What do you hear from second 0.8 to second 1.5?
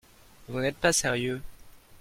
sérieux